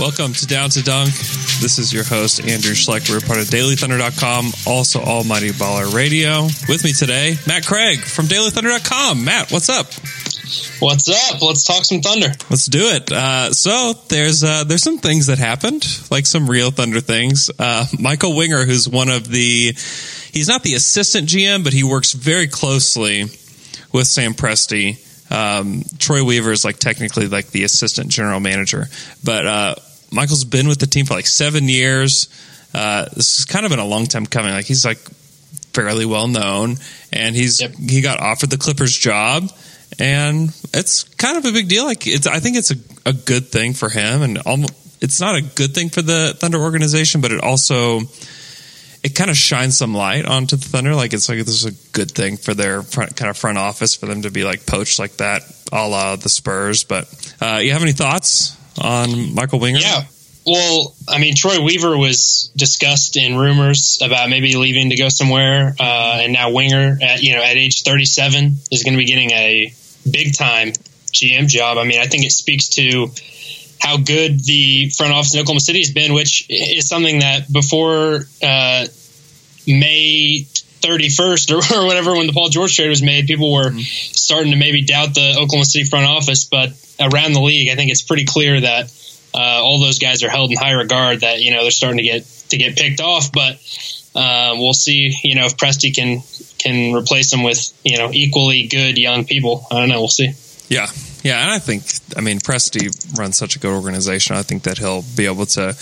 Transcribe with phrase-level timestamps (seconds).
[0.00, 1.10] Welcome to Down to Dunk.
[1.60, 3.10] This is your host, Andrew Schleck.
[3.10, 6.44] We're part of DailyThunder.com, also Almighty Baller Radio.
[6.70, 9.22] With me today, Matt Craig from DailyThunder.com.
[9.22, 9.88] Matt, what's up?
[10.80, 11.42] What's up?
[11.42, 12.28] Let's talk some thunder.
[12.48, 13.12] Let's do it.
[13.12, 17.50] Uh, so there's uh, there's some things that happened, like some real Thunder things.
[17.58, 19.74] Uh, Michael Winger, who's one of the,
[20.32, 23.24] he's not the assistant GM, but he works very closely
[23.92, 24.96] with Sam Presti.
[25.30, 28.86] Um, Troy Weaver is like technically like the assistant general manager,
[29.22, 29.74] but uh,
[30.10, 32.28] Michael's been with the team for like seven years.
[32.74, 34.52] Uh, this has kind of been a long time coming.
[34.52, 34.98] Like he's like
[35.72, 36.76] fairly well known,
[37.12, 37.74] and he's Yep.
[37.74, 39.50] he got offered the Clippers job,
[39.98, 41.84] and it's kind of a big deal.
[41.84, 45.36] Like it's I think it's a, a good thing for him, and almost, it's not
[45.36, 48.00] a good thing for the Thunder organization, but it also
[49.02, 50.94] it kind of shines some light onto the Thunder.
[50.94, 53.94] Like it's like this is a good thing for their front, kind of front office
[53.96, 56.84] for them to be like poached like that, a la the Spurs.
[56.84, 59.78] But uh, you have any thoughts on Michael Winger?
[59.78, 60.04] Yeah.
[60.46, 65.74] Well, I mean, Troy Weaver was discussed in rumors about maybe leaving to go somewhere,
[65.78, 69.30] uh, and now Winger, at you know, at age 37, is going to be getting
[69.32, 69.72] a
[70.10, 70.72] big time
[71.12, 71.76] GM job.
[71.76, 73.08] I mean, I think it speaks to
[73.80, 78.26] how good the front office in Oklahoma City has been, which is something that before
[78.42, 78.86] uh,
[79.66, 80.46] May
[80.80, 84.58] 31st or, or whatever, when the Paul George trade was made, people were starting to
[84.58, 86.44] maybe doubt the Oklahoma City front office.
[86.44, 88.92] But around the league, I think it's pretty clear that
[89.34, 91.20] uh, all those guys are held in high regard.
[91.20, 93.54] That you know they're starting to get to get picked off, but
[94.14, 95.14] uh, we'll see.
[95.22, 96.22] You know if Presti can
[96.58, 99.66] can replace them with you know equally good young people.
[99.70, 100.00] I don't know.
[100.00, 100.34] We'll see.
[100.70, 100.86] Yeah.
[101.22, 101.42] Yeah.
[101.42, 101.82] And I think,
[102.16, 104.36] I mean, Presti runs such a good organization.
[104.36, 105.76] I think that he'll be able to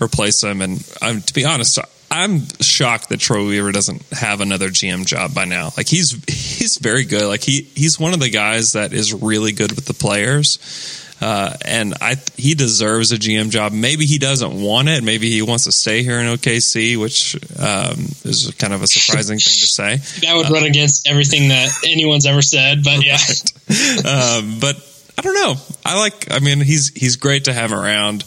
[0.00, 0.60] replace them.
[0.60, 1.78] And um, to be honest,
[2.14, 5.70] I'm shocked that Troy Weaver doesn't have another GM job by now.
[5.76, 7.26] Like he's he's very good.
[7.26, 11.00] Like he he's one of the guys that is really good with the players.
[11.20, 13.72] Uh, and I he deserves a GM job.
[13.72, 15.02] Maybe he doesn't want it.
[15.02, 19.38] Maybe he wants to stay here in OKC, which um, is kind of a surprising
[19.38, 19.98] thing to say.
[20.20, 22.84] That would run against everything that anyone's ever said.
[22.84, 24.76] But yeah, um, but
[25.18, 25.54] I don't know.
[25.84, 26.30] I like.
[26.30, 28.24] I mean, he's he's great to have around.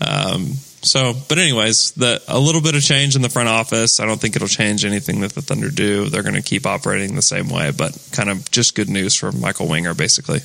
[0.00, 0.52] Um,
[0.82, 4.00] so, but anyways, the a little bit of change in the front office.
[4.00, 6.08] I don't think it'll change anything that the Thunder do.
[6.08, 9.30] They're going to keep operating the same way, but kind of just good news for
[9.32, 10.40] Michael Winger, basically.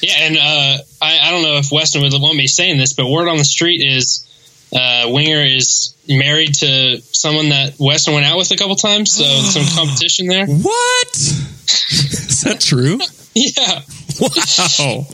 [0.00, 0.14] yeah.
[0.20, 3.28] And uh, I, I don't know if Weston would want me saying this, but word
[3.28, 4.24] on the street is
[4.72, 9.12] uh, Winger is married to someone that Weston went out with a couple times.
[9.12, 10.46] So some competition there.
[10.46, 12.98] What is that true?
[13.34, 13.82] Yeah.
[14.20, 15.06] Wow,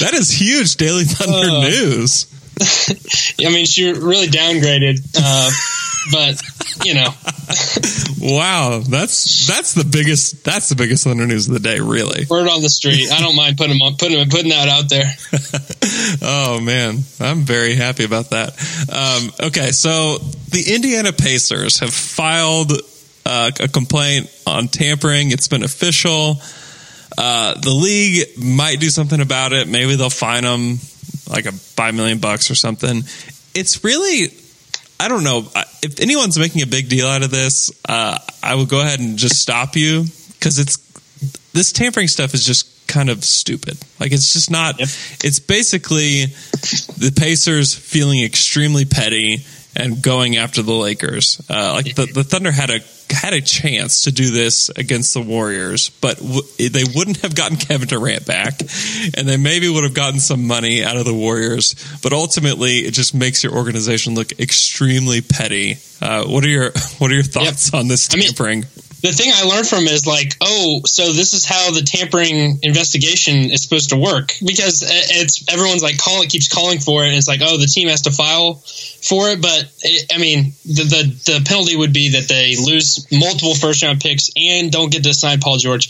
[0.00, 0.76] that is huge.
[0.76, 2.26] Daily Thunder Uh, news.
[3.44, 5.50] I mean, she really downgraded, uh,
[6.12, 6.40] but
[6.86, 7.10] you know,
[8.20, 12.24] Wow, that's that's the biggest that's the biggest Thunder news of the day, really.
[12.28, 13.10] word on the street.
[13.12, 15.12] I don't mind putting on, putting putting that out there.
[16.22, 18.50] Oh man, I'm very happy about that.
[18.92, 20.18] Um, okay, so
[20.50, 22.72] the Indiana Pacers have filed
[23.24, 25.30] uh, a complaint on tampering.
[25.30, 26.40] It's been official.
[27.16, 29.68] Uh, the league might do something about it.
[29.68, 30.78] Maybe they'll fine them
[31.28, 33.02] like a five million bucks or something.
[33.54, 34.28] It's really,
[35.00, 35.46] I don't know.
[35.82, 39.18] If anyone's making a big deal out of this, uh, I will go ahead and
[39.18, 40.04] just stop you
[40.34, 40.76] because it's
[41.52, 43.78] this tampering stuff is just kind of stupid.
[43.98, 44.78] Like it's just not.
[44.78, 44.88] Yep.
[45.24, 46.26] It's basically
[46.96, 49.44] the Pacers feeling extremely petty
[49.74, 51.40] and going after the Lakers.
[51.50, 52.80] Uh, like the, the Thunder had a
[53.26, 57.56] had a chance to do this against the Warriors, but w- they wouldn't have gotten
[57.56, 58.60] Kevin Durant back,
[59.16, 61.74] and they maybe would have gotten some money out of the Warriors.
[62.02, 65.78] But ultimately, it just makes your organization look extremely petty.
[66.00, 68.64] Uh, what are your What are your thoughts on this I mean- tampering?
[69.06, 73.52] The thing I learned from is like, oh, so this is how the tampering investigation
[73.52, 77.08] is supposed to work because it's everyone's like call it keeps calling for it.
[77.08, 80.54] And it's like, oh, the team has to file for it, but it, I mean,
[80.64, 84.90] the, the the penalty would be that they lose multiple first round picks and don't
[84.90, 85.88] get to sign Paul George.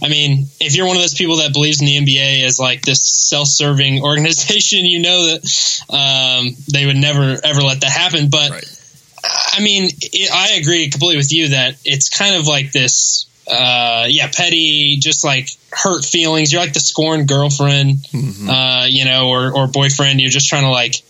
[0.00, 2.82] I mean, if you're one of those people that believes in the NBA as like
[2.82, 8.30] this self serving organization, you know that um, they would never ever let that happen,
[8.30, 8.50] but.
[8.50, 8.78] Right.
[9.24, 14.06] I mean, it, I agree completely with you that it's kind of like this uh,
[14.08, 16.52] yeah, petty, just like hurt feelings.
[16.52, 18.06] You're like the scorned girlfriend,
[18.48, 20.20] uh, you know, or, or boyfriend.
[20.20, 21.02] You're just trying to like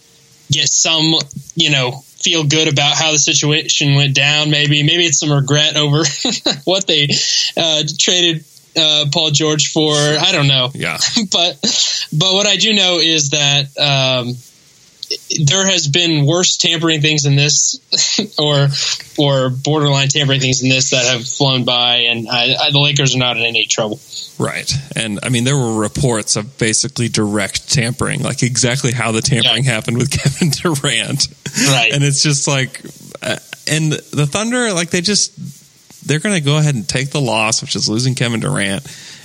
[0.50, 1.14] get some,
[1.54, 4.50] you know, feel good about how the situation went down.
[4.50, 6.04] Maybe, maybe it's some regret over
[6.64, 7.08] what they
[7.56, 8.44] uh, traded
[8.76, 9.94] uh, Paul George for.
[9.94, 10.98] I don't know Yeah.
[11.32, 11.58] but
[12.12, 14.34] but what I do know is that um,
[15.44, 17.78] there has been worse tampering things than this,
[18.38, 18.68] or
[19.18, 23.14] or borderline tampering things than this that have flown by, and I, I, the Lakers
[23.14, 24.00] are not in any trouble.
[24.38, 24.72] Right.
[24.96, 29.64] And I mean, there were reports of basically direct tampering, like exactly how the tampering
[29.64, 31.28] happened with Kevin Durant.
[31.68, 31.92] Right.
[31.92, 32.80] And it's just like,
[33.22, 33.36] uh,
[33.70, 37.62] and the Thunder, like they just, they're going to go ahead and take the loss,
[37.62, 38.82] which is losing Kevin Durant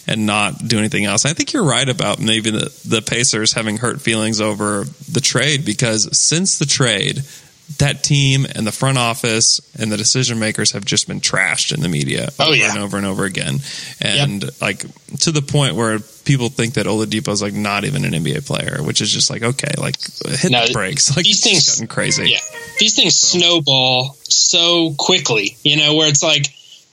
[0.08, 1.26] and not do anything else.
[1.26, 5.66] I think you're right about maybe the, the Pacers having hurt feelings over the trade
[5.66, 7.22] because since the trade,
[7.80, 11.82] that team and the front office and the decision makers have just been trashed in
[11.82, 12.70] the media Oh, over yeah.
[12.72, 13.60] and over and over again.
[14.00, 14.86] And like
[15.20, 18.82] to the point where people think that Oladipo is like not even an NBA player,
[18.82, 19.96] which is just like, okay, like
[20.40, 21.14] hit No, the brakes.
[21.18, 22.30] Like these things- gotten crazy.
[22.30, 22.40] Yeah,
[22.80, 25.58] these things snowball so quickly.
[25.64, 26.48] You know, where it's like,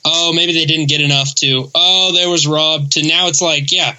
[0.04, 1.70] oh, maybe they didn't get enough to.
[1.74, 2.92] Oh, there was robbed.
[2.92, 3.94] To now, it's like, yeah,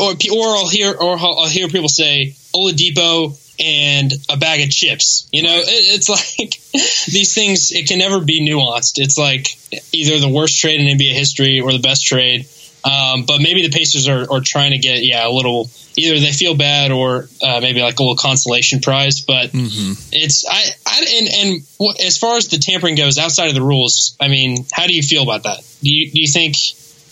[0.00, 5.28] or or I'll hear or I'll hear people say Oladipo and a bag of chips.
[5.32, 6.08] You know, it, it's
[6.38, 6.60] like
[7.06, 7.72] these things.
[7.72, 8.98] It can never be nuanced.
[8.98, 9.48] It's like
[9.92, 12.46] either the worst trade in NBA history or the best trade.
[12.84, 16.32] Um, but maybe the Pacers are, are trying to get yeah a little either they
[16.32, 19.20] feel bad or uh, maybe like a little consolation prize.
[19.20, 19.50] But
[20.12, 23.62] it's I, I and and what, as far as the tampering goes outside of the
[23.62, 25.58] rules, I mean, how do you feel about that?
[25.82, 26.56] Do you do you think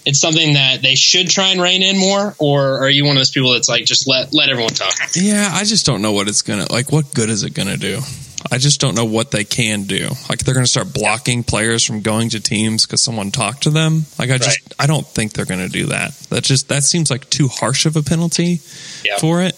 [0.04, 3.20] it's something that they should try and rein in more, or are you one of
[3.20, 4.92] those people that's like just let let everyone talk?
[5.14, 6.92] Yeah, I just don't know what it's gonna like.
[6.92, 8.00] What good is it gonna do?
[8.50, 10.08] I just don't know what they can do.
[10.28, 14.04] Like they're gonna start blocking players from going to teams because someone talked to them.
[14.18, 16.12] Like I just, I don't think they're gonna do that.
[16.30, 18.60] That just that seems like too harsh of a penalty
[19.04, 19.18] Yeah.
[19.18, 19.54] for it.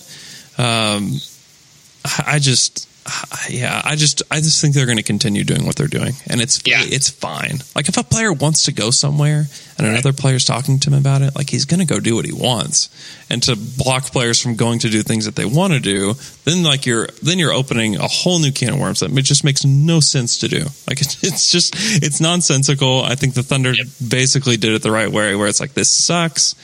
[0.59, 1.13] Um,
[2.27, 2.89] I just,
[3.51, 6.41] yeah, I just, I just think they're going to continue doing what they're doing, and
[6.41, 6.81] it's, Yeah.
[6.83, 7.59] it's fine.
[7.77, 9.45] Like if a player wants to go somewhere
[9.77, 12.25] and another player's talking to him about it, like he's going to go do what
[12.25, 12.89] he wants,
[13.29, 16.15] and to block players from going to do things that they want to do,
[16.45, 19.45] then like you're, then you're opening a whole new can of worms that it just
[19.45, 20.61] makes no sense to do.
[20.89, 23.03] Like it's, it's just, it's nonsensical.
[23.03, 23.87] I think the Thunder Yep.
[24.09, 26.55] basically did it the right way, where it's like this sucks.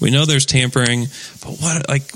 [0.00, 1.06] We know there's tampering,
[1.42, 2.12] but what like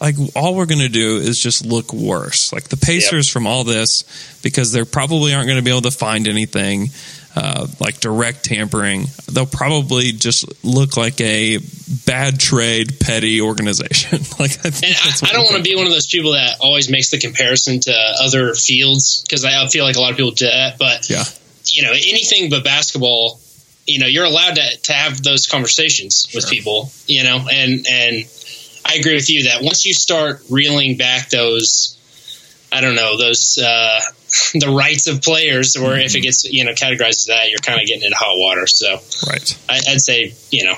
[0.00, 2.52] like all we're going to do is just look worse.
[2.52, 4.04] Like the Pacers from all this,
[4.42, 6.90] because they probably aren't going to be able to find anything
[7.38, 9.06] uh, like direct tampering.
[9.30, 11.58] They'll probably just look like a
[12.06, 14.18] bad trade, petty organization.
[14.40, 16.32] like I, think And that's I, I don't want to be one of those people
[16.32, 20.16] that always makes the comparison to other fields because I feel like a lot of
[20.16, 20.78] people do that.
[20.78, 21.24] But Yeah.
[21.64, 23.40] you know, anything but basketball,
[23.86, 28.26] you know, you're allowed to, to have those conversations with people, you know, and and
[28.84, 31.96] I agree with you that once you start reeling back those,
[32.72, 34.00] I don't know, those uh,
[34.54, 37.80] the rights of players, or if it gets you know categorized as that, you're kind
[37.80, 38.66] of getting into hot water.
[38.66, 39.58] So right.
[39.68, 40.74] I, I'd say you know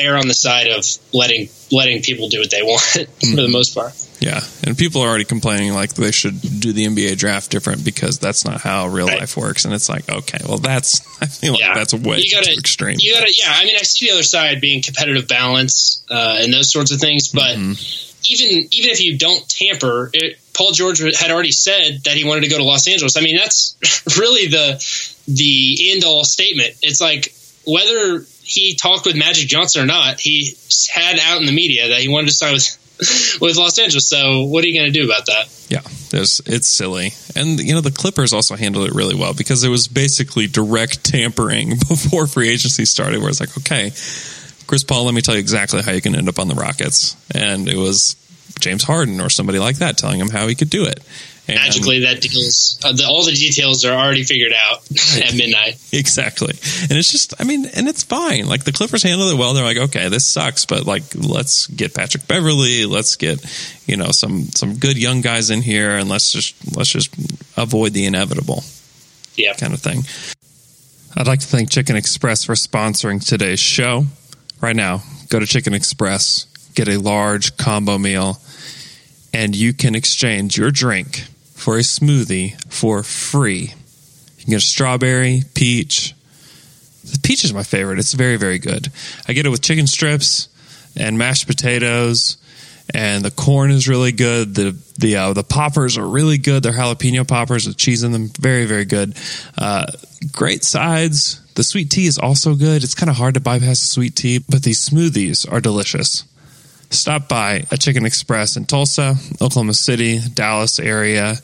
[0.00, 3.74] err on the side of letting letting people do what they want for the most
[3.74, 3.92] part.
[4.20, 8.18] Yeah, and people are already complaining like they should do the NBA draft different because
[8.18, 9.20] that's not how real Right.
[9.20, 9.64] life works.
[9.64, 11.74] And it's like, okay, well, that's I feel like Yeah.
[11.74, 12.96] that's way You gotta- too extreme.
[12.98, 13.46] You gotta, yeah.
[13.54, 16.98] I mean, I see the other side being competitive balance uh, and those sorts of
[17.00, 22.16] things, but even even if you don't tamper, it, Paul George had already said that
[22.16, 23.16] he wanted to go to Los Angeles.
[23.16, 23.76] I mean, that's
[24.18, 24.84] really the
[25.28, 26.74] the end all statement.
[26.82, 27.32] It's like
[27.64, 30.56] whether he talked with Magic Johnson or not, he
[30.92, 32.77] had out in the media that he wanted to sign with
[33.40, 34.08] with Los Angeles.
[34.08, 35.48] So, what are you going to do about that?
[35.68, 39.68] Yeah, it's silly, and you know the Clippers also handled it really well because it
[39.68, 43.20] was basically direct tampering before free agency started.
[43.20, 43.90] Where it's like, okay,
[44.66, 47.16] Chris Paul, let me tell you exactly how you can end up on the Rockets,
[47.34, 48.16] and it was
[48.58, 51.00] James Harden or somebody like that telling him how he could do it.
[51.48, 52.78] And Magically, that deals.
[52.84, 54.82] Uh, the, all the details are already figured out
[55.16, 55.78] at midnight.
[55.92, 56.52] exactly,
[56.82, 58.46] and it's just, I mean, and it's fine.
[58.46, 59.54] Like the Clippers handled it well.
[59.54, 63.42] They're like, okay, this sucks, but like, let's get Patrick Beverley, let's get,
[63.86, 67.14] you know, some some good young guys in here, and let's just let's just
[67.56, 68.62] avoid the inevitable.
[69.34, 69.54] Yeah.
[69.54, 70.02] kind of thing.
[71.16, 74.04] I'd like to thank Chicken Express for sponsoring today's show.
[74.60, 78.38] Right now, go to Chicken Express, get a large combo meal,
[79.32, 81.24] and you can exchange your drink
[81.58, 83.74] for a smoothie for free.
[84.38, 86.14] You can get a strawberry, peach.
[87.04, 87.98] The peach is my favorite.
[87.98, 88.88] It's very, very good.
[89.26, 90.48] I get it with chicken strips
[90.96, 92.38] and mashed potatoes
[92.94, 94.54] and the corn is really good.
[94.54, 96.62] The the uh, the poppers are really good.
[96.62, 99.16] They're jalapeno poppers with cheese in them, very very good.
[99.56, 99.86] Uh,
[100.32, 101.40] great sides.
[101.54, 102.84] The sweet tea is also good.
[102.84, 106.24] It's kind of hard to bypass the sweet tea, but these smoothies are delicious.
[106.90, 111.36] Stop by a Chicken Express in Tulsa, Oklahoma City, Dallas area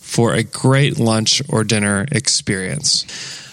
[0.00, 3.04] for a great lunch or dinner experience.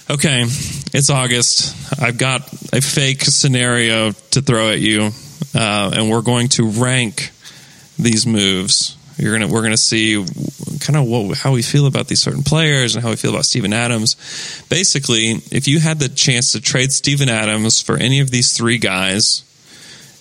[0.09, 2.01] Okay, it's August.
[2.01, 5.09] I've got a fake scenario to throw at you,
[5.53, 7.31] uh, and we're going to rank
[7.99, 8.95] these moves.
[9.17, 10.23] You're gonna we're gonna see
[10.79, 13.45] kind of what how we feel about these certain players and how we feel about
[13.45, 14.15] Steven Adams.
[14.69, 18.77] Basically, if you had the chance to trade Steven Adams for any of these three
[18.77, 19.43] guys,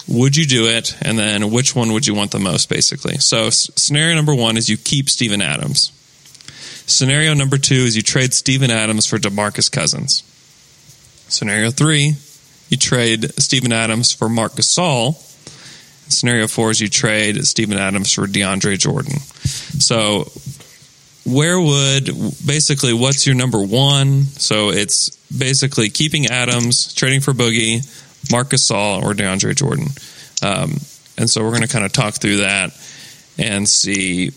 [0.09, 0.97] would you do it?
[1.03, 2.69] And then which one would you want the most?
[2.69, 5.93] Basically, so s- scenario number one is you keep Steven Adams.
[6.89, 10.23] Scenario number two is you trade Steven Adams for Demarcus Cousins.
[11.29, 12.15] Scenario three,
[12.69, 15.17] you trade Steven Adams for Marc Gasol.
[16.09, 19.19] Scenario four is you trade Steven Adams for DeAndre Jordan.
[19.81, 20.31] So,
[21.25, 22.05] where would
[22.47, 24.23] basically what's your number one?
[24.39, 27.85] So it's basically keeping Adams, trading for Boogie,
[28.31, 29.89] Marc Gasol, or DeAndre Jordan.
[30.43, 30.79] Um,
[31.19, 32.71] and so we're going to kind of talk through that
[33.39, 34.31] and see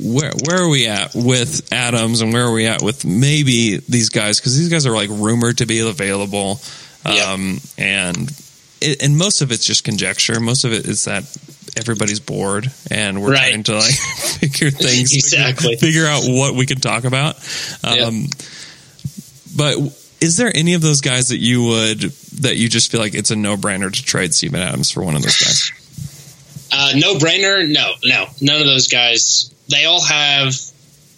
[0.00, 4.08] where where are we at with Adams and where are we at with maybe these
[4.10, 6.60] guys because these guys are like rumored to be available,
[7.04, 8.30] um, and
[8.80, 10.38] it, and most of it's just conjecture.
[10.40, 11.24] Most of it is that
[11.76, 13.48] everybody's bored and we're Right.
[13.48, 15.76] trying to like figure things Exactly.
[15.76, 17.36] figure, figure out what we can talk about.
[17.82, 18.26] Um,
[19.56, 19.76] But
[20.24, 22.00] is there any of those guys that you would
[22.40, 25.14] that you just feel like it's a no brainer to trade Steven Adams for one
[25.14, 25.70] of those guys?
[26.72, 27.70] Uh, no brainer.
[27.70, 29.54] No, no, none of those guys.
[29.68, 30.54] They all have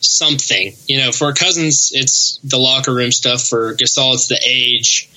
[0.00, 0.72] something.
[0.88, 3.42] You know, for Cousins, it's the locker room stuff.
[3.42, 5.08] For Gasol, it's the age.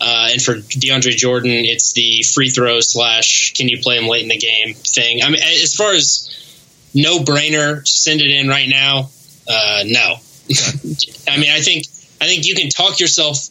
[0.00, 4.22] Uh, and for DeAndre Jordan, it's the free throw slash can you play him late
[4.22, 5.22] in the game thing.
[5.22, 6.30] I mean, as far as
[6.94, 9.10] no brainer, send it in right now.
[9.48, 10.16] Uh, no,
[11.28, 11.86] I mean, I think
[12.22, 13.48] I think you can talk yourself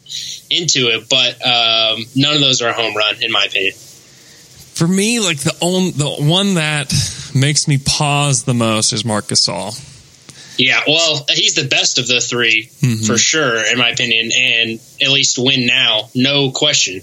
[0.49, 3.73] into it, but um, none of those are a home run, in my opinion.
[3.73, 6.93] For me, like the only the one that
[7.35, 9.77] makes me pause the most is Marc Gasol.
[10.57, 12.63] Yeah, well, he's the best of the 3
[13.05, 17.01] for sure, in my opinion, and at least win now, no question.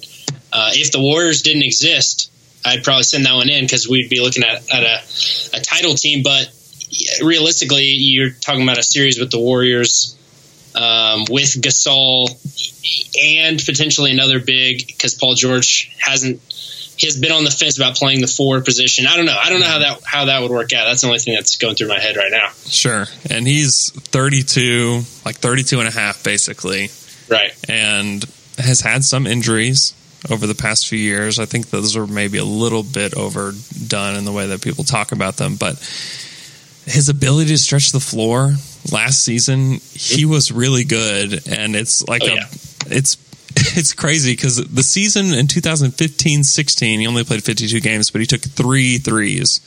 [0.53, 2.31] Uh, if the Warriors didn't exist,
[2.65, 5.95] I'd probably send that one in because we'd be looking at, at a, a title
[5.95, 6.23] team.
[6.23, 6.51] But
[7.23, 10.18] realistically, you're talking about a series with the Warriors
[10.79, 12.29] um, with Gasol
[13.21, 16.41] and potentially another big because Paul George hasn't
[17.01, 19.07] has been on the fence about playing the forward position.
[19.07, 19.37] I don't know.
[19.41, 20.85] I don't know how that how that would work out.
[20.85, 22.49] That's the only thing that's going through my head right now.
[22.67, 23.07] Sure.
[23.31, 26.91] And he's 32, like 32 and a half basically,
[27.29, 27.53] Right.
[27.69, 28.25] and
[28.59, 29.95] has had some injuries
[30.29, 31.39] over the past few years.
[31.39, 35.13] I think those are maybe a little bit overdone in the way that people talk
[35.13, 35.77] about them, but
[36.87, 38.55] his ability to stretch the floor
[38.93, 42.47] last season, he was really good and it's like Oh, a yeah.
[42.87, 43.17] it's
[43.77, 48.41] it's crazy because the season in 2015-16 he only played 52 games but he took
[48.43, 49.61] three threes.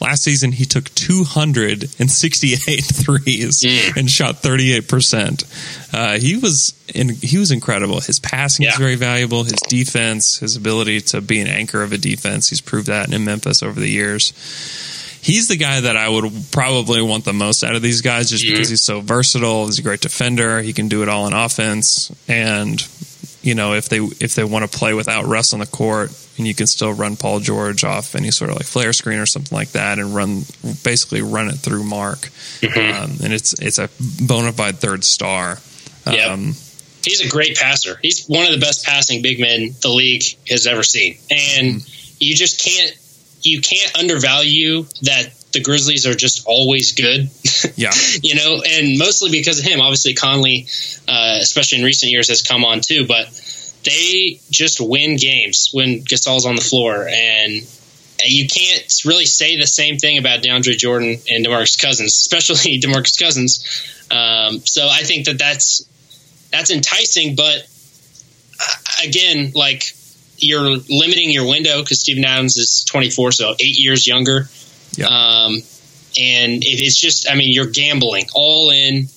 [0.00, 3.96] Last season he took 268 threes Mm.
[3.96, 8.00] and shot 38% uh, he was in, he was incredible.
[8.00, 9.44] His passing is very valuable.
[9.44, 13.24] His defense his ability to be an anchor of a defense he's proved that in
[13.24, 14.32] memphis over the years
[15.24, 18.44] he's the guy that I would probably want the most out of these guys just
[18.44, 19.66] because he's so versatile.
[19.66, 20.60] He's a great defender.
[20.60, 22.12] He can do it all in offense.
[22.28, 22.86] And,
[23.42, 26.46] you know, if they if they want to play without Russ on the court and
[26.46, 29.56] you can still run Paul George off any sort of like flare screen or something
[29.56, 30.42] like that and run
[30.82, 32.30] basically run it through Marc.
[32.62, 33.88] Um, and it's it's a
[34.26, 35.58] bona fide third star.
[36.06, 36.30] Yep.
[36.30, 36.54] Um,
[37.02, 37.98] He's a great passer.
[38.00, 41.18] He's one of the best passing big men the league has ever seen.
[41.30, 41.86] And
[42.18, 42.96] you just can't
[43.44, 47.30] you can't undervalue that the Grizzlies are just always good.
[47.76, 47.92] yeah.
[48.22, 49.80] you know, and mostly because of him.
[49.80, 50.66] Obviously, Conley,
[51.08, 53.06] uh, especially in recent years, has come on too.
[53.06, 53.26] But
[53.84, 57.52] they just win games when Gasol's on the floor, and
[58.24, 63.18] you can't really say the same thing about DeAndre Jordan and Demarcus Cousins, especially Demarcus
[63.18, 64.06] Cousins.
[64.10, 65.88] Um, so I think that that's
[66.50, 67.66] that's enticing, but
[68.60, 69.84] uh, again, like
[70.38, 74.48] you're limiting your window because Steven Adams is 24, so eight years younger.
[74.92, 75.06] Yeah.
[75.06, 75.54] Um,
[76.16, 79.08] and it, it's just, I mean, you're gambling all in.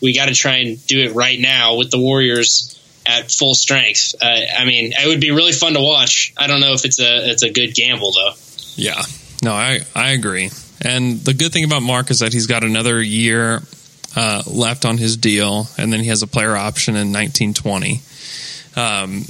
[0.00, 4.14] We got to try and do it right now with the Warriors at full strength.
[4.20, 6.32] Uh, I mean, it would be really fun to watch.
[6.36, 8.32] I don't know if it's a it's a good gamble though.
[8.74, 9.02] Yeah.
[9.42, 10.50] No, I, I agree.
[10.80, 13.62] And the good thing about Marc is that he's got another year
[14.14, 18.00] uh, left on his deal, and then he has a player option in 1920.
[18.76, 19.24] Um,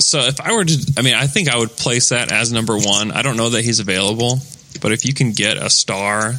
[0.00, 2.76] So if I were to, I mean, I think I would place that as number
[2.76, 3.12] one.
[3.12, 4.38] I don't know that he's available,
[4.80, 6.34] but if you can get a star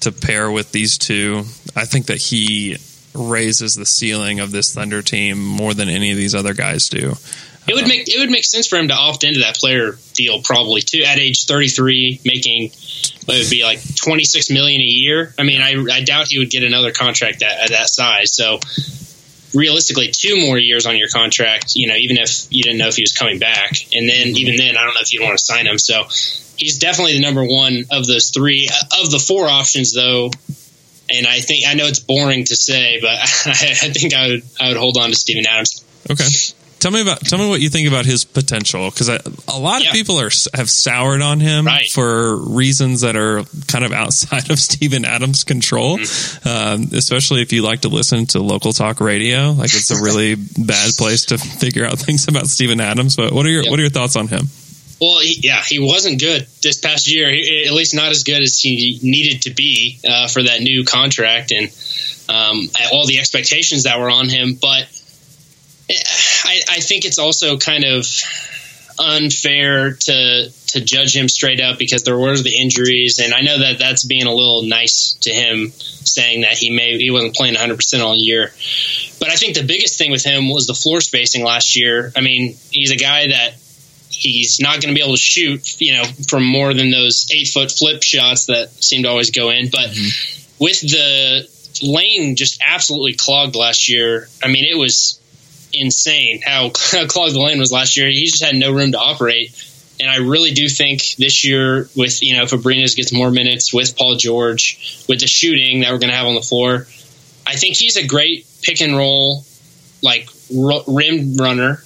[0.00, 2.76] to pair with these two, I think that he
[3.14, 7.14] raises the ceiling of this Thunder team more than any of these other guys do.
[7.68, 9.98] It would uh, make it would make sense for him to opt into that player
[10.14, 15.34] deal probably too at age 33 making it would be like 26 million a year.
[15.38, 18.34] I mean, I, I doubt he would get another contract at, at that size.
[18.34, 18.58] So
[19.54, 22.96] realistically, two more years on your contract, you know, even if you didn't know if
[22.96, 23.72] he was coming back.
[23.94, 24.36] And then mm-hmm.
[24.36, 25.78] even then, I don't know if you'd want to sign him.
[25.78, 26.04] So
[26.56, 28.68] he's definitely the number one of those three.
[29.02, 30.30] Of the four options, though,
[31.10, 34.42] and I think I know it's boring to say, but I, I think I would
[34.58, 35.84] I would hold on to Steven Adams.
[36.10, 36.24] Okay.
[36.80, 39.84] Tell me about tell me what you think about his potential because a lot of
[39.86, 39.92] Yeah.
[39.92, 41.88] people are have soured on him Right.
[41.90, 46.48] for reasons that are kind of outside of Steven Adams' control, Mm-hmm.
[46.48, 49.52] um, especially if you like to listen to local talk radio.
[49.52, 53.14] Like it's a really bad place to figure out things about Steven Adams.
[53.14, 53.70] But what are your Yep.
[53.70, 54.48] what are your thoughts on him?
[55.02, 57.30] Well, he, yeah, he wasn't good this past year.
[57.30, 60.84] He, at least not as good as he needed to be uh, for that new
[60.84, 61.70] contract and
[62.28, 64.58] um, all the expectations that were on him.
[64.60, 64.88] But
[66.44, 68.06] I, I think it's also kind of
[68.98, 73.58] unfair to to judge him straight up because there were the injuries, and I know
[73.58, 77.54] that that's being a little nice to him, saying that he may he wasn't playing
[77.54, 78.52] 100 percent all year.
[79.18, 82.12] But I think the biggest thing with him was the floor spacing last year.
[82.16, 83.54] I mean, he's a guy that
[84.10, 87.48] he's not going to be able to shoot, you know, from more than those eight
[87.48, 89.70] foot flip shots that seem to always go in.
[89.70, 90.64] But mm-hmm.
[90.64, 91.48] with the
[91.82, 95.19] lane just absolutely clogged last year, I mean, it was
[95.72, 98.08] insane how, how clogged the lane was last year.
[98.08, 99.54] He just had no room to operate.
[100.00, 103.72] And I really do think this year, with you know, if Abrines gets more minutes
[103.72, 106.86] with Paul George, with the shooting that we're going to have on the floor,
[107.46, 109.44] I think he's a great pick and roll,
[110.02, 111.82] like rim runner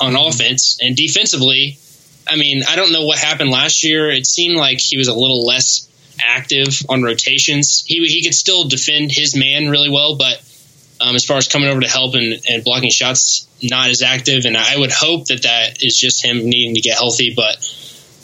[0.00, 0.28] on mm-hmm.
[0.28, 1.78] offense and defensively.
[2.26, 4.10] I mean, I don't know what happened last year.
[4.10, 5.88] It seemed like he was a little less
[6.22, 7.84] active on rotations.
[7.86, 10.42] He he could still defend his man really well, but
[11.00, 14.44] um, as far as coming over to help and, and blocking shots, not as active.
[14.44, 17.34] And I would hope that that is just him needing to get healthy.
[17.34, 17.56] But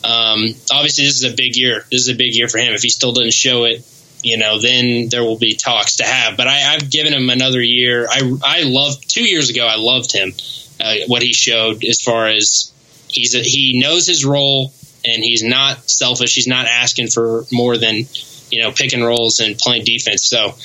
[0.03, 1.85] um, obviously, this is a big year.
[1.91, 2.73] This is a big year for him.
[2.73, 3.85] If he still doesn't show it,
[4.23, 6.37] you know, then there will be talks to have.
[6.37, 8.07] But I, I've given him another year.
[8.09, 9.65] I I loved two years ago.
[9.65, 10.33] I loved him.
[10.79, 12.71] Uh, what he showed as far as
[13.07, 14.73] he's a, he knows his role
[15.05, 16.35] and he's not selfish.
[16.35, 18.05] He's not asking for more than
[18.51, 20.27] you know pick and rolls and playing defense.
[20.27, 20.55] So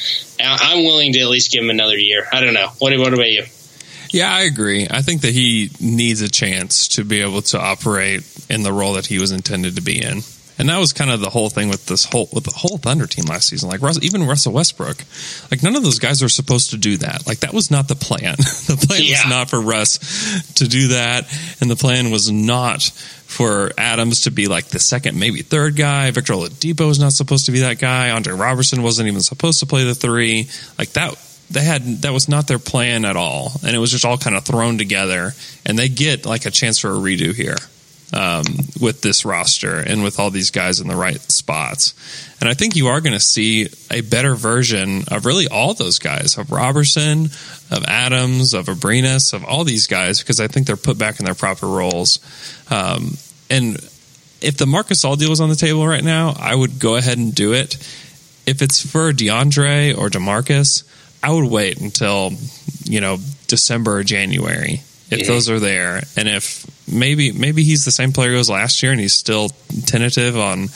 [0.40, 2.26] I'm willing to at least give him another year.
[2.32, 2.68] I don't know.
[2.78, 3.44] What what about you?
[4.10, 4.86] Yeah, I agree.
[4.88, 8.94] I think that he needs a chance to be able to operate in the role
[8.94, 10.20] that he was intended to be in.
[10.58, 13.06] And that was kind of the whole thing with this whole with the whole Thunder
[13.06, 13.68] team last season.
[13.68, 14.96] Like Russ, even Russell Westbrook,
[15.50, 17.26] like none of those guys are supposed to do that.
[17.26, 18.36] Like that was not the plan.
[18.38, 19.22] the plan Yeah.
[19.22, 19.98] was not for Russ
[20.54, 21.26] to do that,
[21.60, 22.90] and the plan was not
[23.26, 26.10] for Adams to be like the second, maybe third guy.
[26.10, 28.10] Victor Oladipo is not supposed to be that guy.
[28.10, 30.48] Andre Robertson wasn't even supposed to play the three.
[30.78, 31.14] Like that,
[31.50, 34.36] they had that was not their plan at all, and it was just all kind
[34.36, 35.32] of thrown together.
[35.64, 37.56] And they get like a chance for a redo here
[38.12, 38.44] um,
[38.80, 41.94] with this roster and with all these guys in the right spots.
[42.40, 45.98] And I think you are going to see a better version of really all those
[45.98, 47.24] guys of Robertson,
[47.70, 51.24] of Adams, of Abrines, of all these guys because I think they're put back in
[51.24, 52.18] their proper roles.
[52.70, 53.16] Um,
[53.50, 53.76] and
[54.40, 57.18] if the Marc Gasol deal was on the table right now, I would go ahead
[57.18, 57.74] and do it.
[58.46, 60.84] If it's for DeAndre or DeMarcus,
[61.22, 62.32] I would wait until
[62.84, 63.16] you know
[63.48, 65.26] December or January if Yeah.
[65.26, 69.00] those are there, and if maybe maybe he's the same player as last year and
[69.00, 69.50] he's still
[69.86, 70.68] tentative on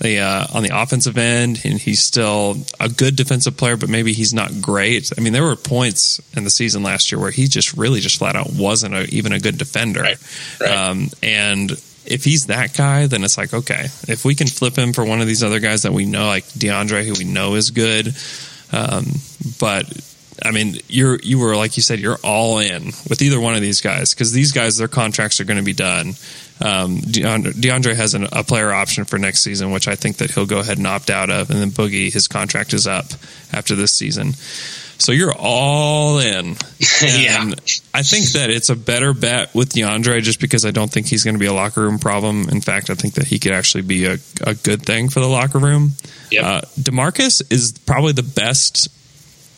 [0.00, 4.12] the uh, on the offensive end and he's still a good defensive player, but maybe
[4.12, 5.12] he's not great.
[5.16, 8.18] I mean, there were points in the season last year where he just really just
[8.18, 10.16] flat out wasn't a, even a good defender, Right.
[10.60, 10.70] Right.
[10.70, 11.70] Um, and
[12.06, 15.20] if he's that guy, then it's like okay, if we can flip him for one
[15.20, 18.14] of these other guys that we know, like DeAndre, who we know is good,
[18.72, 19.04] um,
[19.58, 19.84] but
[20.42, 23.60] I mean, you're you were like you said, you're all in with either one of
[23.60, 26.14] these guys because these guys, their contracts are going to be done.
[26.62, 30.30] Um, DeAndre, DeAndre has an, a player option for next season, which I think that
[30.30, 33.06] he'll go ahead and opt out of, and then Boogie, his contract is up
[33.52, 34.34] after this season.
[35.00, 36.56] So you're all in.
[37.00, 37.50] Yeah.
[37.94, 41.24] I think that it's a better bet with DeAndre just because I don't think he's
[41.24, 42.48] going to be a locker room problem.
[42.50, 45.26] In fact, I think that he could actually be a, a good thing for the
[45.26, 45.92] locker room.
[46.30, 46.44] Yep.
[46.44, 48.88] Uh, Demarcus is probably the best,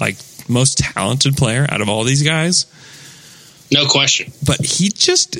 [0.00, 0.16] like
[0.48, 2.66] most talented player out of all these guys,
[3.70, 4.32] No question.
[4.46, 5.38] but he just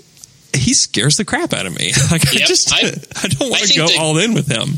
[0.54, 1.92] he scares the crap out of me.
[2.10, 2.78] Like I just I,
[3.24, 4.68] I- don't want to go that- all in with him.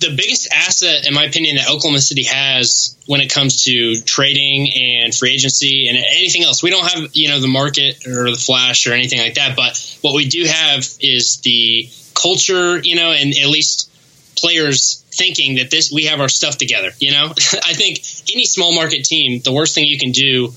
[0.00, 4.70] the biggest asset, in my opinion, that Oklahoma City has when it comes to trading
[4.72, 6.62] and free agency and anything else.
[6.62, 9.56] We don't have, you know, the market or the flash or anything like that.
[9.56, 13.90] But what we do have is the culture, you know, and at least
[14.36, 16.90] players thinking that this we have our stuff together.
[16.98, 17.26] You know,
[17.64, 17.98] I think
[18.32, 20.52] any small market team, the worst thing you can do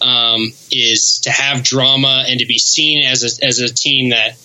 [0.00, 4.36] um, is to have drama and to be seen as a, as a team that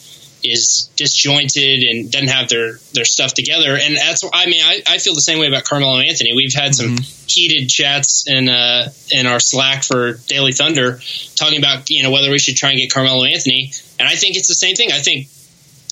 [0.43, 3.77] is disjointed and doesn't have their their stuff together.
[3.79, 6.33] And that's I mean I, I feel the same way about Carmelo Anthony.
[6.35, 7.27] We've had some mm-hmm.
[7.27, 10.99] heated chats in uh, in our Slack for Daily Thunder
[11.35, 13.71] talking about you know whether we should try and get Carmelo Anthony.
[13.99, 14.91] And I think it's the same thing.
[14.91, 15.27] I think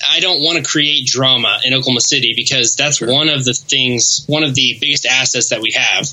[0.08, 3.12] I don't want to create drama in Oklahoma City because that's sure.
[3.12, 6.08] one of the things, one of the biggest assets that we have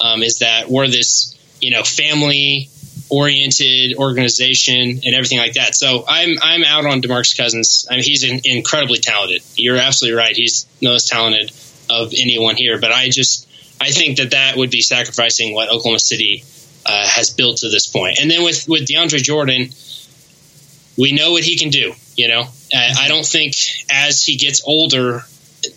[0.00, 2.68] um, is that we're this, you know, family
[3.10, 5.74] oriented organization and everything like that.
[5.74, 7.86] So I'm I'm out on Demarcus Cousins.
[7.90, 9.42] I mean, he's in, incredibly talented.
[9.56, 10.34] You're absolutely right.
[10.34, 11.52] He's the most talented
[11.90, 12.80] of anyone here.
[12.80, 13.48] But I just
[13.80, 16.44] I think that that would be sacrificing what Oklahoma City
[16.86, 18.18] uh, has built to this point.
[18.20, 19.70] And then with with DeAndre Jordan,
[20.96, 21.92] we know what he can do.
[22.16, 22.44] You know,
[22.74, 23.54] I don't think
[23.90, 25.24] as he gets older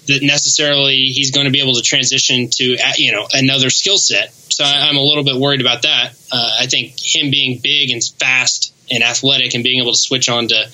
[0.07, 4.33] that necessarily he's going to be able to transition to you know another skill set.
[4.33, 6.13] So I'm a little bit worried about that.
[6.31, 10.29] Uh, I think him being big and fast and athletic and being able to switch
[10.29, 10.65] on to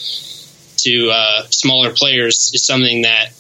[0.78, 3.32] to uh, smaller players is something that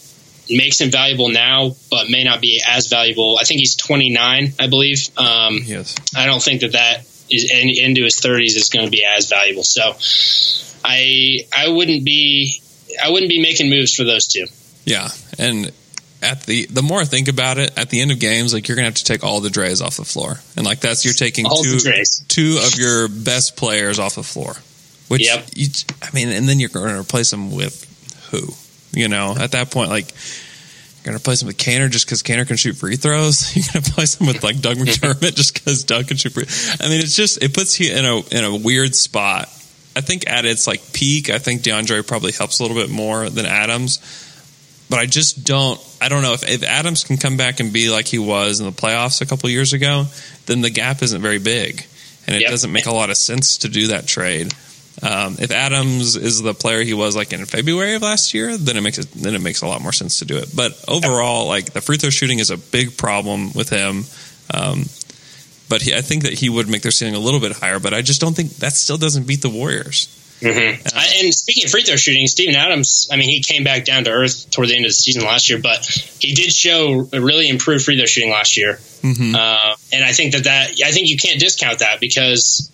[0.50, 3.38] makes him valuable now, but may not be as valuable.
[3.39, 5.10] I think he's 29, I believe.
[5.17, 5.96] Um, yes.
[6.15, 9.30] I don't think that that is in, into his 30s is going to be as
[9.30, 9.63] valuable.
[9.63, 9.93] So
[10.84, 12.62] I I wouldn't be
[13.01, 14.45] I wouldn't be making moves for those two.
[14.86, 15.71] Yeah, and
[16.21, 18.75] at the the more I think about it, at the end of games, like you're
[18.75, 21.45] gonna have to take all the Dre's off the floor, and like that's you're taking
[21.45, 21.79] all two
[22.27, 24.56] two of your best players off the floor.
[25.10, 25.45] Which yep.
[25.53, 25.67] you,
[26.01, 27.86] I mean, and then you're going to replace them with
[28.32, 28.53] who?
[28.97, 32.23] You know, at that point, like you're going to replace him with Kanter just because
[32.23, 33.56] Kanter can shoot free throws.
[33.56, 36.45] You're going to replace him with like Doug McDermott just because Doug can shoot free.
[36.79, 39.49] I mean, it's just it puts you in a in a weird spot
[39.95, 43.29] I think at its like peak, I think DeAndre probably helps a little bit more
[43.29, 43.99] than Adams.
[44.89, 45.79] But I just don't.
[46.01, 48.65] I don't know if, if Adams can come back and be like he was in
[48.65, 50.06] the playoffs a couple years ago,
[50.45, 51.86] then the gap isn't very big,
[52.27, 52.51] and it yep.
[52.51, 54.53] doesn't make a lot of sense to do that trade.
[55.01, 58.77] Um, if Adams is the player he was like in February of last year, then
[58.77, 60.49] it makes it then it makes a lot more sense to do it.
[60.56, 64.03] But overall, like the free throw shooting is a big problem with him.
[64.53, 64.84] Um,
[65.69, 67.80] but he, I think that he would make their ceiling a little bit higher.
[67.80, 70.08] But I just don't think that still doesn't beat the Warriors.
[70.43, 70.86] Mm-hmm.
[70.86, 74.04] Uh, and speaking of free throw shooting, Steven Adams, I mean, he came back down
[74.04, 75.86] to earth toward the end of the season last year, but
[76.19, 78.73] he did show a really improved free throw shooting last year.
[78.73, 79.36] Mm-hmm.
[79.36, 82.69] Uh, and I think that that, I think you can't discount that because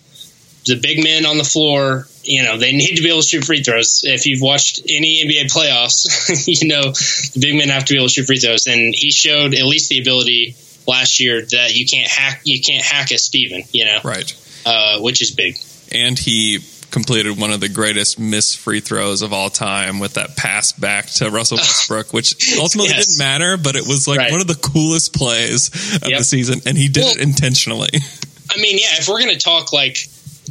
[0.66, 3.44] the big men on the floor, you know, they need to be able to shoot
[3.44, 4.02] free throws.
[4.04, 8.08] If you've watched any NBA playoffs, you know, the big men have to be able
[8.08, 8.66] to shoot free throws.
[8.66, 12.84] And he showed at least the ability last year that you can't hack you can't
[12.84, 14.34] hack a Steven, you know, right?
[14.66, 15.58] Uh, which is big.
[15.92, 20.36] And he completed one of the greatest missed free throws of all time with that
[20.36, 23.06] pass back to Russell Westbrook, which ultimately yes.
[23.06, 24.32] didn't matter, but it was like right.
[24.32, 26.18] one of the coolest plays of yep.
[26.18, 27.90] the season, and he did well, it intentionally.
[28.50, 29.96] I mean, yeah, if we're going to talk like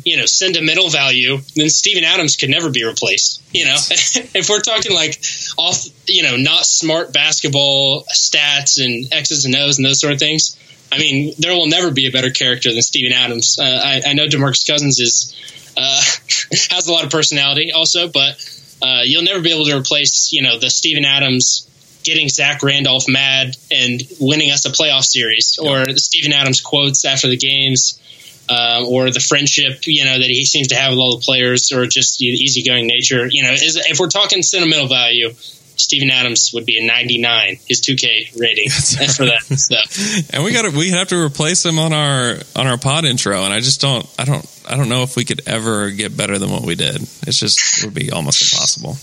[0.10, 3.44] you know sentimental value, then Steven Adams could never be replaced.
[3.54, 5.22] You know, if we're talking like
[5.56, 10.20] off, you know, not smart basketball stats and X's and O's and those sort of
[10.20, 10.58] things.
[10.92, 13.60] I mean, there will never be a better character than Steven Adams.
[13.60, 15.36] Uh, I, I, know Demarcus Cousins is
[15.78, 16.02] uh,
[16.72, 18.44] has a lot of personality, also, but
[18.82, 21.68] uh, you'll never be able to replace you know the Steven Adams
[22.04, 27.06] getting Zach Randolph mad and winning us a playoff series, or the Steven Adams quotes
[27.06, 28.02] after the games
[28.50, 31.72] um, or the friendship, you know, that he seems to have with all the players,
[31.72, 33.28] or just the easygoing nature.
[33.30, 35.34] You know, is, if we're talking sentimental value,
[35.80, 38.70] Steven Adams would be a 99, his 2K rating
[39.16, 40.34] for that stuff.
[40.34, 43.54] And we got we have to replace him on our on our pod intro, and
[43.54, 46.50] I just don't I don't I don't know if we could ever get better than
[46.50, 47.02] what we did.
[47.02, 48.98] It's just it would be almost impossible.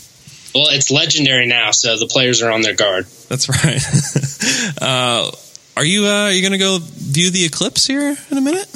[0.55, 3.07] Well, it's legendary now, so the players are on their guard.
[3.29, 4.79] That's right.
[4.83, 5.31] uh,
[5.77, 8.69] are you uh, are you going to go view the eclipse here in a minute?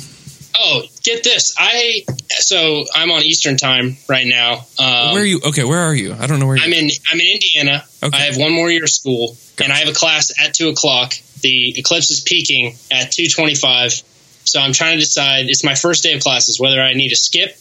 [0.63, 1.55] Oh, get this!
[1.57, 4.67] I so I'm on Eastern time right now.
[4.79, 5.41] Um, where are you?
[5.43, 6.13] Okay, where are you?
[6.13, 6.91] I don't know where you I'm in.
[7.11, 7.85] I'm in Indiana.
[8.03, 8.17] Okay.
[8.17, 9.65] I have one more year of school, gotcha.
[9.65, 11.15] and I have a class at two o'clock.
[11.41, 13.93] The eclipse is peaking at two twenty-five.
[14.45, 15.49] So I'm trying to decide.
[15.49, 17.57] It's my first day of classes whether I need to skip,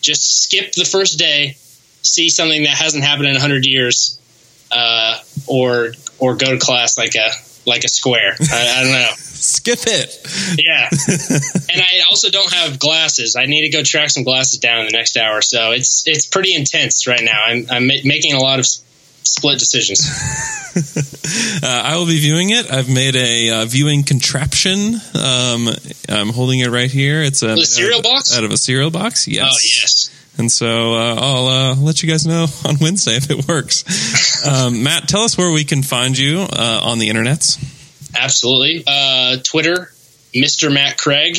[0.00, 1.56] just skip the first day,
[2.02, 4.20] see something that hasn't happened in hundred years,
[4.70, 7.30] uh, or or go to class like a
[7.66, 8.36] like a square.
[8.40, 9.29] I, I don't know.
[9.40, 10.18] Skip it.
[10.58, 10.88] Yeah.
[11.72, 13.36] and I also don't have glasses.
[13.36, 15.40] I need to go track some glasses down in the next hour.
[15.42, 17.42] So it's it's pretty intense right now.
[17.44, 20.00] I'm I'm making a lot of split decisions.
[21.62, 22.70] uh, I will be viewing it.
[22.70, 24.94] I've made a uh, viewing contraption.
[25.14, 25.68] Um,
[26.08, 27.22] I'm holding it right here.
[27.22, 28.36] It's a, The cereal out of, box?
[28.38, 29.26] out of a cereal box.
[29.26, 29.46] Yes.
[29.50, 30.10] Oh yes.
[30.38, 34.46] And so uh, I'll uh, let you guys know on Wednesday if it works.
[34.46, 37.58] um, Matt, tell us where we can find you uh, on the internets.
[38.16, 38.84] Absolutely.
[38.86, 39.92] Uh, Twitter,
[40.34, 40.72] Mr.
[40.72, 41.38] Matt Craig,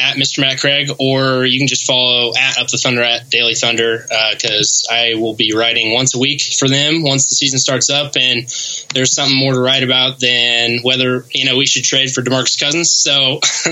[0.00, 0.40] at Mr.
[0.40, 4.86] Matt Craig, or you can just follow at Up the Thunder at Daily Thunder because
[4.90, 8.42] I will be writing once a week for them once the season starts up, and
[8.94, 12.58] there's something more to write about than whether you know we should trade for Demarcus
[12.58, 12.92] Cousins.
[12.92, 13.40] So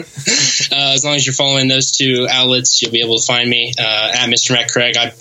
[0.76, 3.72] uh, as long as you're following those two outlets, you'll be able to find me
[3.78, 4.52] uh, at Mr.
[4.52, 4.96] Matt Craig.
[4.96, 5.12] I'm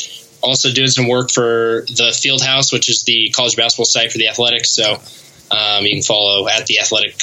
[0.41, 4.17] also doing some work for the Field House, which is the college basketball site for
[4.17, 4.75] the Athletics.
[4.75, 5.01] So
[5.51, 7.15] um, you can follow at the Athletic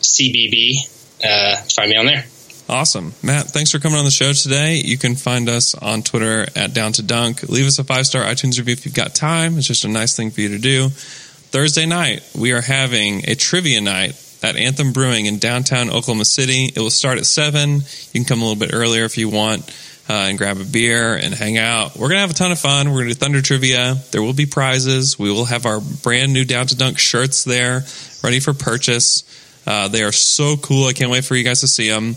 [0.00, 0.76] CBB.
[1.24, 2.24] Uh, find me on there.
[2.68, 3.14] Awesome.
[3.22, 4.76] Matt, thanks for coming on the show today.
[4.84, 7.48] You can find us on Twitter at Down to Dunk.
[7.48, 9.56] Leave us a five star iTunes review if you've got time.
[9.56, 10.90] It's just a nice thing for you to do.
[10.90, 16.66] Thursday night, we are having a trivia night at Anthem Brewing in downtown Oklahoma City.
[16.66, 17.76] It will start at 7.
[17.76, 17.80] You
[18.12, 19.64] can come a little bit earlier if you want
[20.08, 21.94] uh, and grab a beer and hang out.
[21.94, 22.88] We're going to have a ton of fun.
[22.88, 23.96] We're going to do Thunder Trivia.
[24.10, 25.18] There will be prizes.
[25.18, 27.82] We will have our brand new Down to Dunk shirts there
[28.22, 29.24] ready for purchase.
[29.66, 30.86] Uh, they are so cool.
[30.86, 32.16] I can't wait for you guys to see them.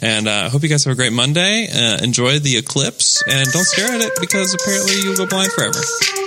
[0.00, 1.68] And I uh, hope you guys have a great Monday.
[1.68, 6.21] Uh, enjoy the eclipse and don't stare at it because apparently you'll go blind forever.